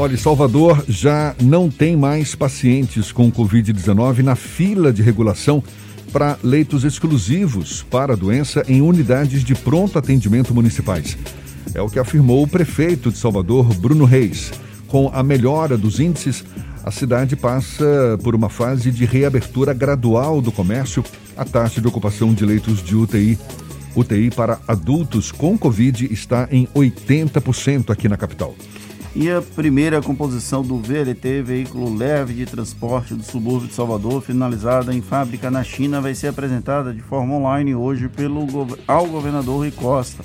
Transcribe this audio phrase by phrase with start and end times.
[0.00, 5.60] Olha, Salvador já não tem mais pacientes com Covid-19 na fila de regulação
[6.12, 11.18] para leitos exclusivos para a doença em unidades de pronto atendimento municipais.
[11.74, 14.52] É o que afirmou o prefeito de Salvador, Bruno Reis.
[14.86, 16.44] Com a melhora dos índices,
[16.84, 21.04] a cidade passa por uma fase de reabertura gradual do comércio.
[21.36, 23.36] A taxa de ocupação de leitos de UTI,
[23.96, 28.54] UTI para adultos com Covid está em 80% aqui na capital.
[29.14, 34.94] E a primeira composição do VLT, veículo leve de transporte do subúrbio de Salvador, finalizada
[34.94, 38.46] em fábrica na China, vai ser apresentada de forma online hoje pelo,
[38.86, 40.22] ao governador Rui Costa.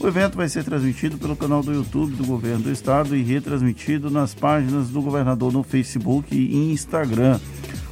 [0.00, 4.10] O evento vai ser transmitido pelo canal do YouTube do governo do estado e retransmitido
[4.10, 7.38] nas páginas do governador no Facebook e Instagram.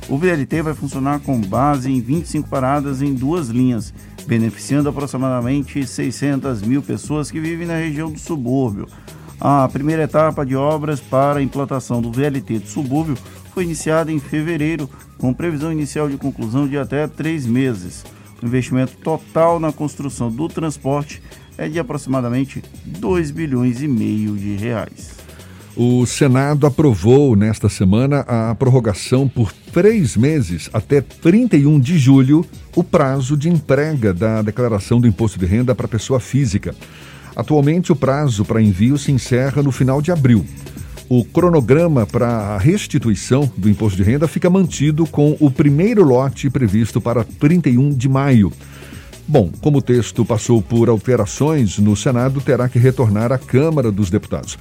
[0.08, 3.94] O VLT vai funcionar com base em 25 paradas em duas linhas,
[4.26, 8.88] beneficiando aproximadamente 600 mil pessoas que vivem na região do subúrbio.
[9.44, 13.18] A primeira etapa de obras para a implantação do VLT do subúrbio
[13.52, 18.04] foi iniciada em fevereiro, com previsão inicial de conclusão de até três meses.
[18.40, 21.20] O investimento total na construção do transporte
[21.58, 25.16] é de aproximadamente 2 bilhões e meio de reais.
[25.74, 32.84] O Senado aprovou nesta semana a prorrogação por três meses até 31 de julho o
[32.84, 36.76] prazo de entrega da declaração do imposto de renda para pessoa física.
[37.34, 40.44] Atualmente, o prazo para envio se encerra no final de abril.
[41.08, 46.48] O cronograma para a restituição do imposto de renda fica mantido com o primeiro lote
[46.48, 48.52] previsto para 31 de maio.
[49.26, 54.10] Bom, como o texto passou por alterações no Senado, terá que retornar à Câmara dos
[54.10, 54.58] Deputados.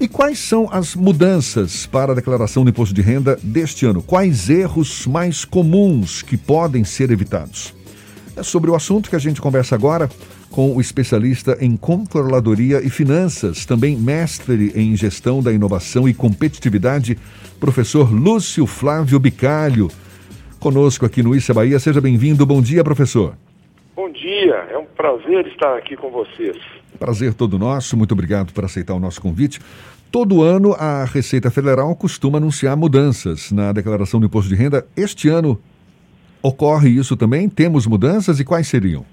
[0.00, 4.02] E quais são as mudanças para a declaração do imposto de renda deste ano?
[4.02, 7.74] Quais erros mais comuns que podem ser evitados?
[8.36, 10.08] É sobre o assunto que a gente conversa agora
[10.50, 17.18] com o especialista em controladoria e finanças, também mestre em gestão da inovação e competitividade,
[17.60, 19.88] professor Lúcio Flávio Bicalho.
[20.58, 21.78] Conosco aqui no Issa Bahia.
[21.78, 22.44] Seja bem-vindo.
[22.44, 23.36] Bom dia, professor.
[23.94, 26.56] Bom dia, é um prazer estar aqui com vocês.
[26.98, 29.60] Prazer todo nosso, muito obrigado por aceitar o nosso convite.
[30.10, 34.86] Todo ano a Receita Federal costuma anunciar mudanças na declaração do imposto de renda.
[34.96, 35.60] Este ano
[36.42, 37.48] ocorre isso também?
[37.48, 39.04] Temos mudanças e quais seriam?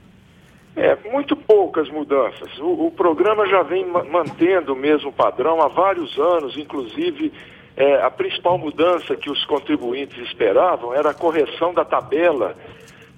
[0.75, 2.57] É, muito poucas mudanças.
[2.59, 7.31] O, o programa já vem ma mantendo o mesmo padrão há vários anos, inclusive
[7.77, 12.55] é, a principal mudança que os contribuintes esperavam era a correção da tabela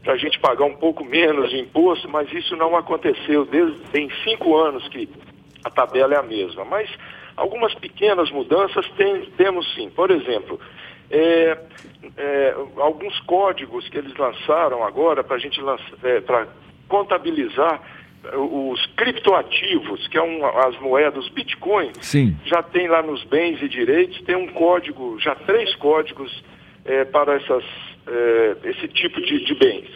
[0.03, 3.43] para a gente pagar um pouco menos de imposto, mas isso não aconteceu.
[3.45, 5.09] Desde, tem cinco anos que
[5.63, 6.63] a tabela é a mesma.
[6.63, 6.89] Mas
[7.35, 9.89] algumas pequenas mudanças tem, temos sim.
[9.89, 10.59] Por exemplo,
[11.11, 11.57] é,
[12.15, 15.59] é, alguns códigos que eles lançaram agora para a gente
[16.03, 16.47] é, para
[16.87, 17.81] contabilizar
[18.33, 22.35] os criptoativos, que é um, as moedas, os bitcoins, Sim.
[22.45, 26.43] já tem lá nos bens e direitos, tem um código, já três códigos
[26.83, 27.63] é, para essas,
[28.07, 29.87] é, esse tipo de, de, bens.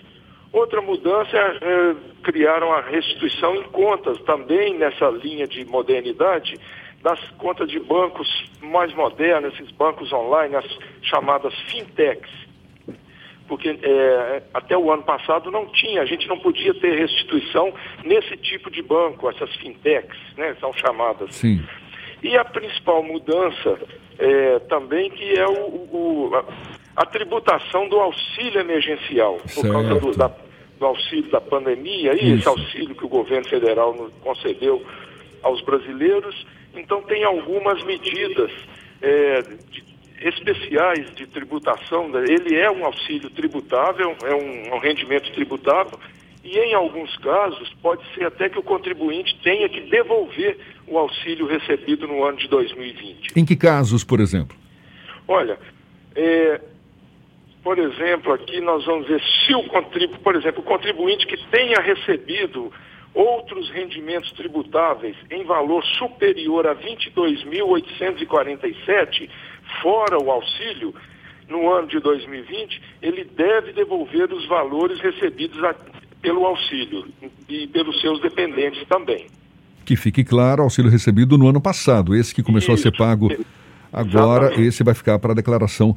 [0.54, 6.58] Outra mudança é, é, criaram a restituição em contas, também nessa linha de modernidade,
[7.02, 12.30] das contas de bancos mais modernos, esses bancos online, as chamadas fintechs
[13.52, 18.38] porque é, até o ano passado não tinha, a gente não podia ter restituição nesse
[18.38, 21.36] tipo de banco, essas fintechs, né, são chamadas.
[21.36, 21.62] Sim.
[22.24, 23.78] E a principal mudança
[24.18, 29.72] é, também que é o, o a, a, tributação do auxílio emergencial, por certo.
[29.74, 30.32] causa do, da,
[30.80, 34.82] do, auxílio da pandemia, e esse auxílio que o governo federal concedeu
[35.44, 36.48] aos brasileiros.
[36.74, 38.50] Então tem algumas medidas
[39.02, 39.91] é, de,
[40.22, 42.24] especiais de tributação, né?
[42.30, 46.00] ele é um auxílio tributável, é um, um, rendimento tributável,
[46.44, 51.48] e em alguns casos pode ser até que o contribuinte tenha que devolver o auxílio
[51.48, 53.34] recebido no ano de 2020.
[53.36, 54.56] Em que casos, por exemplo?
[55.28, 55.58] Olha,
[56.16, 56.62] é,
[57.64, 61.80] por exemplo, aqui nós vamos ver se o contribuinte, por exemplo, o contribuinte que tenha
[61.80, 62.72] recebido
[63.14, 69.30] outros rendimentos tributáveis em valor superior a 22.847,
[69.82, 70.94] fora o auxílio,
[71.48, 75.76] no ano de 2020, ele deve devolver os valores recebidos a,
[76.22, 77.08] pelo auxílio
[77.50, 79.28] e pelos seus dependentes também.
[79.84, 82.88] Que fique claro, auxílio recebido no ano passado, esse que começou Isso.
[82.88, 83.30] a ser pago
[83.92, 84.68] agora, Exatamente.
[84.68, 85.96] esse vai ficar para a declaração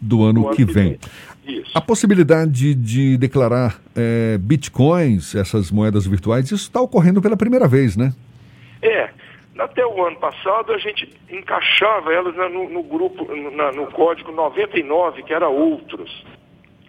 [0.00, 0.98] do ano, do ano que, vem.
[1.44, 1.62] vem.
[1.74, 7.96] A possibilidade de declarar é, bitcoins, essas moedas virtuais, isso está ocorrendo pela primeira vez,
[7.96, 8.12] né?
[8.82, 9.10] É.
[9.58, 15.22] Até o ano passado a gente encaixava elas no, no grupo, no, no código 99,
[15.22, 16.24] que era outros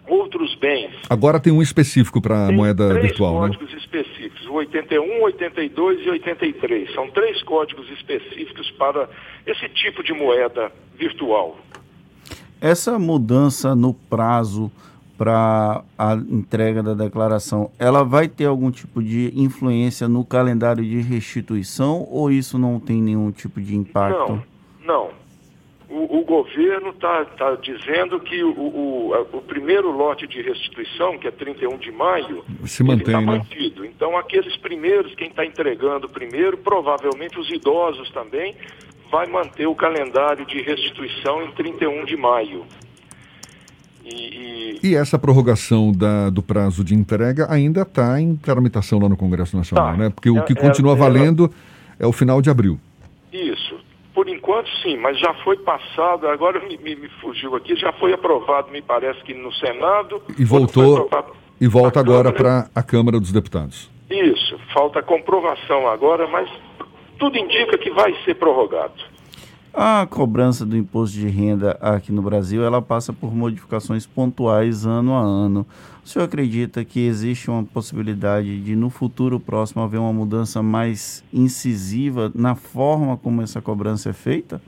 [0.08, 0.94] outros bens.
[1.08, 3.48] Agora tem um específico para a moeda três virtual, né?
[3.48, 6.94] códigos específicos, o 81, 82 e 83.
[6.94, 9.08] São três códigos específicos para
[9.46, 11.58] esse tipo de moeda virtual.
[12.60, 14.72] Essa mudança no prazo
[15.18, 21.00] para a entrega da declaração, ela vai ter algum tipo de influência no calendário de
[21.00, 24.40] restituição ou isso não tem nenhum tipo de impacto?
[24.86, 25.18] Não, não.
[25.90, 31.26] O, o governo está tá dizendo que o, o, o, primeiro lote de restituição, que
[31.26, 33.26] é 31 de maio, se mantém, está né?
[33.38, 33.86] mantido.
[33.86, 38.54] Então, aqueles primeiros, quem está entregando primeiro, provavelmente os idosos também,
[39.10, 42.66] vai manter o calendário de restituição em 31 de maio.
[44.10, 44.90] E, e...
[44.90, 49.56] e essa prorrogação da, do prazo de entrega ainda está em tramitação lá no Congresso
[49.56, 49.96] Nacional, tá.
[49.96, 50.10] né?
[50.10, 51.52] Porque o que é, continua é, valendo
[51.98, 52.78] é o final de abril.
[53.32, 53.78] Isso.
[54.14, 58.12] Por enquanto, sim, mas já foi passado, agora me, me, me fugiu aqui, já foi
[58.12, 60.20] aprovado, me parece que no Senado.
[60.36, 61.08] E voltou
[61.60, 63.90] e volta agora para a Câmara dos Deputados.
[64.10, 66.48] Isso, falta comprovação agora, mas
[67.18, 68.94] tudo indica que vai ser prorrogado.
[69.72, 75.14] A cobrança do imposto de renda aqui no Brasil, ela passa por modificações pontuais ano
[75.14, 75.66] a ano.
[76.04, 81.22] O senhor acredita que existe uma possibilidade de no futuro próximo haver uma mudança mais
[81.32, 84.60] incisiva na forma como essa cobrança é feita?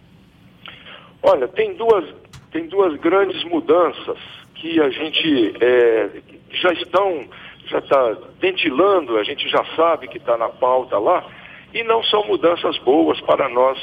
[1.23, 2.05] Olha, tem duas,
[2.53, 4.19] tem duas grandes mudanças
[4.55, 6.11] que a gente é,
[6.53, 7.25] já estão,
[7.67, 11.25] já está ventilando, a gente já sabe que está na pauta lá,
[11.73, 13.79] e não são mudanças boas para nós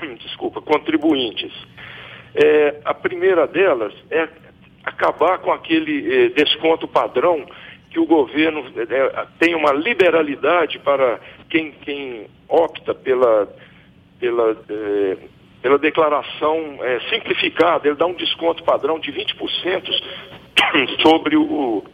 [0.20, 1.52] desculpa, contribuintes.
[2.34, 4.28] É, a primeira delas é
[4.84, 7.44] acabar com aquele é, desconto padrão
[7.90, 11.18] que o governo é, tem uma liberalidade para
[11.48, 13.52] quem, quem opta pela,
[14.20, 15.16] pela, é,
[15.60, 19.90] pela declaração é, simplificada, ele dá um desconto padrão de 20%
[21.02, 21.84] sobre o,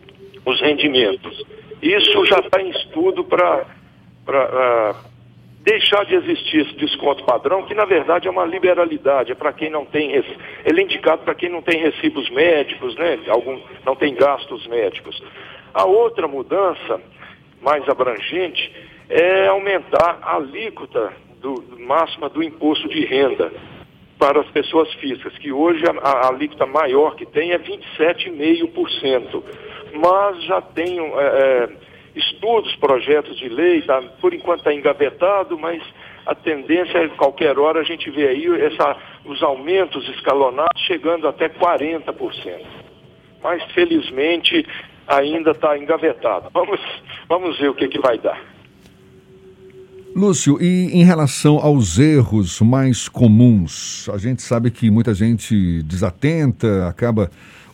[0.44, 1.44] os rendimentos.
[1.80, 3.64] Isso já está em estudo para
[5.66, 9.68] deixar de existir esse desconto padrão, que na verdade é uma liberalidade, é para quem
[9.68, 13.18] não tem, ele é indicado para quem não tem recibos médicos, né?
[13.26, 15.20] Algum, não tem gastos médicos.
[15.74, 17.00] A outra mudança,
[17.60, 18.72] mais abrangente,
[19.08, 23.52] é aumentar a alíquota do, máxima do imposto de renda
[24.20, 29.42] para as pessoas físicas, que hoje a, a alíquota maior que tem é 27,5%.
[29.94, 31.68] Mas já tem é, é
[32.16, 35.82] estudos, projetos de lei, tá, por enquanto está engavetado, mas
[36.24, 41.48] a tendência é qualquer hora a gente vê aí essa, os aumentos escalonados chegando até
[41.48, 42.14] 40%.
[43.42, 44.66] Mas felizmente
[45.06, 46.48] ainda está engavetado.
[46.52, 46.80] Vamos,
[47.28, 48.40] vamos ver o que, que vai dar.
[50.16, 56.88] Lúcio, e em relação aos erros mais comuns, a gente sabe que muita gente desatenta,
[56.88, 57.30] acaba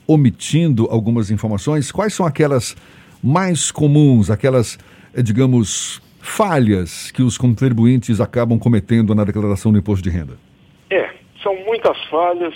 [0.09, 1.93] omitindo algumas informações.
[1.93, 2.77] Quais são aquelas
[3.23, 4.79] mais comuns, aquelas,
[5.15, 10.39] eh, digamos, falhas que os contribuintes acabam cometendo na declaração do imposto de renda?
[10.91, 11.11] É,
[11.43, 12.55] são muitas falhas.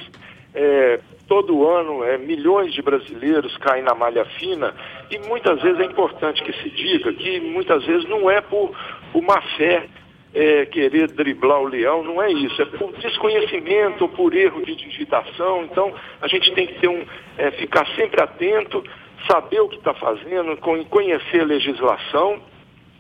[0.55, 4.75] É, todo ano é, milhões de brasileiros caem na malha fina
[5.11, 8.75] e muitas vezes é importante que se diga que muitas vezes não é por,
[9.13, 9.87] por má fé
[10.35, 15.65] é, querer driblar o leão, não é isso, é por desconhecimento, por erro de digitação.
[15.65, 17.05] Então a gente tem que ter um,
[17.39, 18.85] é, ficar sempre atento
[19.31, 20.57] saber o que está fazendo,
[20.89, 22.41] conhecer a legislação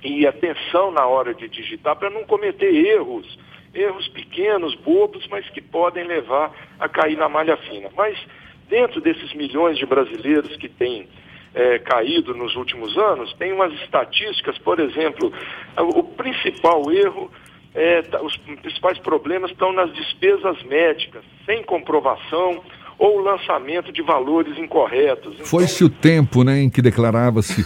[0.02, 3.38] e atenção na hora de digitar para não cometer erros,
[3.74, 7.90] erros pequenos, bobos, mas que podem levar a cair na malha fina.
[7.96, 8.18] Mas
[8.68, 11.08] dentro desses milhões de brasileiros que têm
[11.54, 15.32] é, caído nos últimos anos, tem umas estatísticas, por exemplo,
[15.78, 17.30] o principal erro,
[17.74, 22.62] é, tá, os principais problemas estão nas despesas médicas, sem comprovação
[22.98, 25.34] ou o lançamento de valores incorretos.
[25.34, 27.64] Então, Foi-se o tempo né, em que declarava-se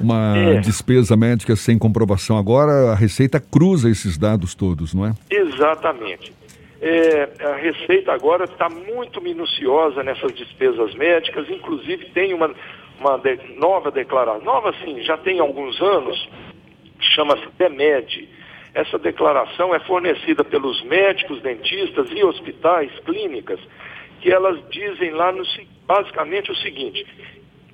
[0.00, 0.60] uma é.
[0.60, 2.38] despesa médica sem comprovação.
[2.38, 5.14] Agora a Receita cruza esses dados todos, não é?
[5.30, 6.32] Exatamente.
[6.80, 12.50] É, a Receita agora está muito minuciosa nessas despesas médicas, inclusive tem uma,
[12.98, 16.28] uma de, nova declaração, nova sim, já tem alguns anos,
[17.14, 18.28] chama-se DEMED.
[18.74, 23.60] Essa declaração é fornecida pelos médicos, dentistas e hospitais, clínicas,
[24.22, 25.42] que elas dizem lá no,
[25.86, 27.04] basicamente o seguinte: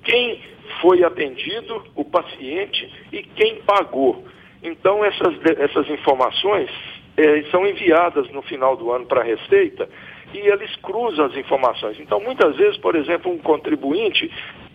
[0.03, 0.41] quem
[0.81, 4.25] foi atendido, o paciente e quem pagou.
[4.61, 6.69] Então essas, essas informações
[7.15, 9.87] é, são enviadas no final do ano para a Receita
[10.33, 11.99] e eles cruzam as informações.
[11.99, 14.29] Então muitas vezes, por exemplo, um contribuinte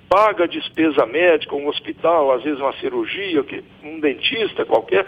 [0.09, 3.45] paga despesa médica, um hospital, às vezes uma cirurgia,
[3.83, 5.07] um dentista qualquer,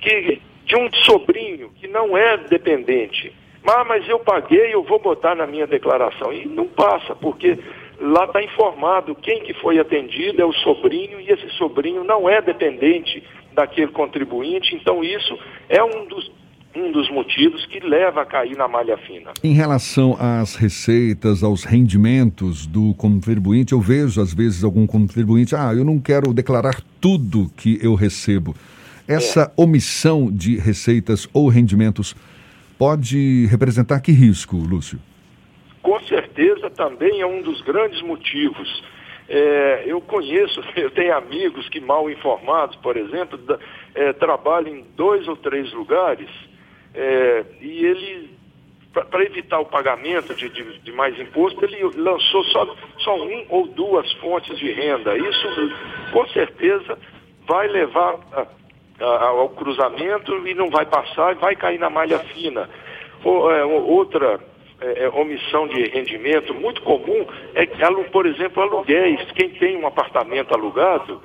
[0.00, 3.32] que de um sobrinho que não é dependente
[3.66, 6.32] ah, mas eu paguei, eu vou botar na minha declaração.
[6.32, 7.58] E não passa, porque
[8.00, 12.40] lá está informado quem que foi atendido, é o sobrinho, e esse sobrinho não é
[12.40, 15.38] dependente daquele contribuinte, então isso
[15.68, 16.40] é um dos
[16.74, 19.32] um dos motivos que leva a cair na malha fina.
[19.42, 25.72] Em relação às receitas, aos rendimentos do contribuinte, eu vejo às vezes algum contribuinte, ah,
[25.74, 28.54] eu não quero declarar tudo que eu recebo.
[29.08, 29.60] Essa é.
[29.60, 32.14] omissão de receitas ou rendimentos
[32.80, 34.98] pode representar que risco, Lúcio?
[35.82, 38.82] Com certeza também é um dos grandes motivos.
[39.28, 43.58] É, eu conheço, eu tenho amigos que mal informados, por exemplo, da,
[43.94, 46.30] é, trabalham em dois ou três lugares
[46.94, 48.30] é, e ele,
[48.94, 53.66] para evitar o pagamento de, de, de, mais imposto, ele lançou só, só um ou
[53.66, 55.18] duas fontes de renda.
[55.18, 55.46] Isso,
[56.12, 56.98] com certeza,
[57.46, 58.46] vai levar a,
[59.00, 62.68] ao cruzamento e não vai passar, vai cair na malha fina.
[63.24, 64.40] É, outra
[64.80, 67.66] é, é omissão de rendimento muito comum é,
[68.10, 69.20] por exemplo, aluguéis.
[69.32, 71.20] Quem tem um apartamento alugado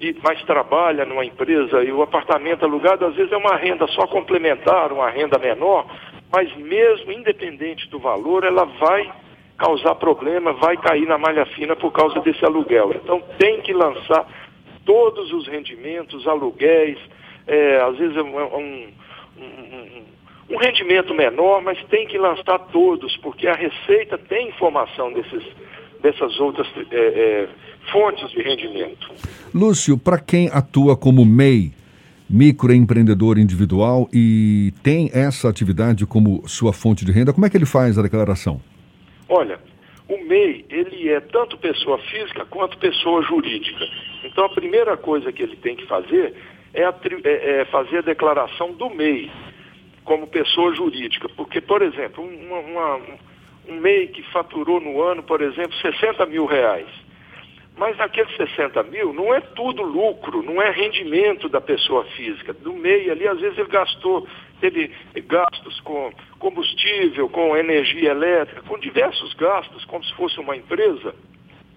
[0.00, 4.06] e, mas trabalha numa empresa e o apartamento alugado às vezes é uma renda só
[4.06, 5.86] complementar, uma renda menor,
[6.32, 9.10] mas mesmo independente do valor, ela vai
[9.56, 12.92] causar problema, vai cair na malha fina por causa desse aluguel.
[12.94, 14.26] Então tem que lançar
[14.84, 16.98] todos os rendimentos, aluguéis,
[17.46, 18.88] é, às vezes é um, um,
[19.38, 20.02] um,
[20.50, 25.42] um, rendimento menor, mas tem que lançar todos, porque a Receita tem informação desses,
[26.02, 27.48] dessas outras é, é,
[27.90, 29.10] fontes de rendimento.
[29.54, 31.72] Lúcio, para quem atua como MEI,
[32.28, 37.66] microempreendedor individual e tem essa atividade como sua fonte de renda, como é que ele
[37.66, 38.60] faz a declaração?
[39.28, 39.58] Olha,
[40.08, 43.84] o MEI, ele é tanto pessoa física quanto pessoa jurídica.
[44.24, 46.34] Então, a primeira coisa que ele tem que fazer
[46.74, 49.30] é, é, é fazer a declaração do MEI
[50.04, 51.28] como pessoa jurídica.
[51.30, 53.00] Porque, por exemplo, uma, uma,
[53.68, 56.88] um MEI que faturou no ano, por exemplo, 60 mil reais
[57.76, 62.52] mas aqueles 60 mil não é tudo lucro, não é rendimento da pessoa física.
[62.52, 64.26] Do meio ali, às vezes ele gastou,
[64.60, 64.90] teve
[65.26, 71.14] gastos com combustível, com energia elétrica, com diversos gastos, como se fosse uma empresa.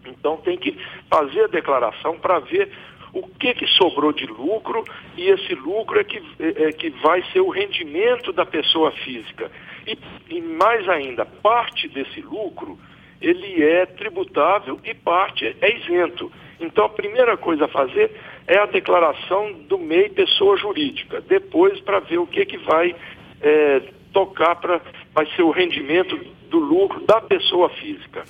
[0.05, 0.77] Então tem que
[1.10, 2.72] fazer a declaração para ver
[3.13, 4.84] o que, que sobrou de lucro
[5.15, 9.51] e esse lucro é que, é, é que vai ser o rendimento da pessoa física.
[9.86, 9.98] E,
[10.29, 12.77] e mais ainda, parte desse lucro
[13.22, 16.31] ele é tributável e parte é isento.
[16.60, 18.12] Então, a primeira coisa a fazer
[18.48, 22.96] é a declaração do MEI pessoa jurídica, depois para ver o que, que vai
[23.42, 23.82] é,
[24.13, 24.82] tocar para
[25.13, 26.18] vai ser o rendimento
[26.50, 28.24] do lucro da pessoa física.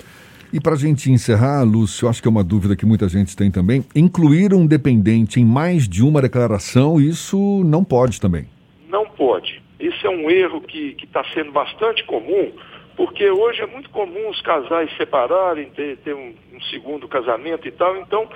[0.52, 3.50] E para a gente encerrar, Lúcio, acho que é uma dúvida que muita gente tem
[3.50, 8.46] também, incluir um dependente em mais de uma declaração, isso não pode também.
[8.88, 9.62] Não pode.
[9.78, 12.50] Isso é um erro que está sendo bastante comum,
[12.96, 17.70] porque hoje é muito comum os casais separarem, ter, ter um, um, segundo casamento e
[17.70, 17.96] tal.
[17.98, 18.26] Então,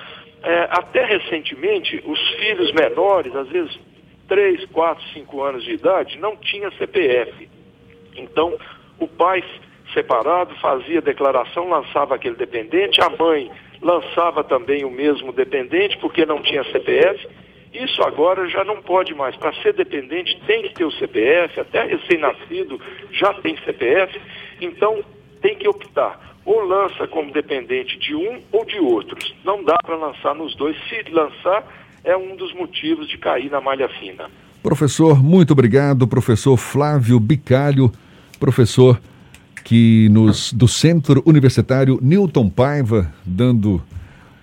[0.42, 3.78] é, até recentemente, os filhos menores, às vezes
[4.28, 7.48] 3, 4, 5 anos de idade, não tinha CPF.
[8.16, 8.58] Então,
[8.98, 9.42] o pai
[9.92, 16.40] separado fazia declaração, lançava aquele dependente, a mãe lançava também o mesmo dependente, porque não
[16.40, 17.28] tinha CPF.
[17.72, 19.34] Isso agora já não pode mais.
[19.36, 22.80] Para ser dependente tem que ter o CPF, até recém-nascido
[23.10, 24.20] já tem CPF.
[24.60, 25.02] Então,
[25.40, 26.36] tem que optar.
[26.44, 29.01] Ou lança como dependente de um ou de outros.
[29.52, 30.74] Não dá para lançar nos dois.
[30.88, 31.62] Se lançar,
[32.02, 34.30] é um dos motivos de cair na malha fina.
[34.62, 36.08] Professor, muito obrigado.
[36.08, 37.92] Professor Flávio Bicalho,
[38.40, 38.98] professor
[39.62, 43.82] que nos do Centro Universitário Newton Paiva, dando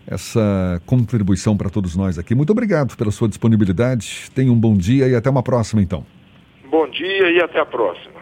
[0.05, 2.35] essa contribuição para todos nós aqui.
[2.35, 4.29] Muito obrigado pela sua disponibilidade.
[4.35, 6.05] Tenha um bom dia e até uma próxima, então.
[6.69, 8.18] Bom dia e até a próxima.